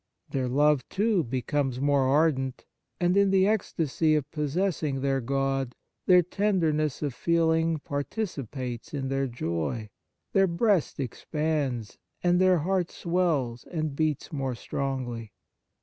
Their 0.31 0.47
love, 0.47 0.89
too, 0.89 1.23
becomes 1.23 1.79
more 1.79 2.07
ardent, 2.07 2.65
and, 2.99 3.15
in 3.15 3.29
the 3.29 3.45
ecstasy 3.45 4.15
of 4.15 4.31
possessing 4.31 5.01
their 5.01 5.21
God, 5.21 5.75
their 6.07 6.23
tenderness 6.23 7.03
of 7.03 7.13
feeling 7.13 7.77
par 7.77 8.01
ticipates 8.03 8.95
in 8.95 9.09
their 9.09 9.27
joy, 9.27 9.91
their 10.33 10.47
breast 10.47 10.99
ex 10.99 11.23
pands, 11.31 11.99
and 12.23 12.41
their 12.41 12.57
heart 12.57 12.89
swells 12.89 13.63
and 13.65 13.95
beats 13.95 14.33
more 14.33 14.55
strongly. 14.55 15.33